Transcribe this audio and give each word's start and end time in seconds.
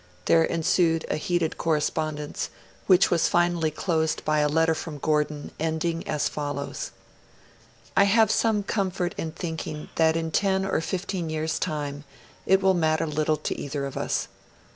There 0.25 0.43
ensued 0.43 1.05
a 1.11 1.15
heated 1.15 1.59
correspondence, 1.59 2.49
which 2.87 3.11
was 3.11 3.27
finally 3.27 3.69
closed 3.69 4.25
by 4.25 4.39
a 4.39 4.47
letter 4.49 4.73
from 4.73 4.97
Gordon, 4.97 5.51
ending 5.59 6.07
as 6.07 6.27
follows: 6.27 6.89
'I 7.95 8.05
have 8.05 8.31
some 8.31 8.63
comfort 8.63 9.13
in 9.15 9.31
thinking 9.31 9.89
that 9.97 10.15
in 10.15 10.31
ten 10.31 10.65
or 10.65 10.81
fifteen 10.81 11.29
years' 11.29 11.59
time 11.59 12.03
it 12.47 12.63
will 12.63 12.73
matter 12.73 13.05
little 13.05 13.37
to 13.37 13.55
either 13.55 13.85
of 13.85 13.95
us. 13.95 14.27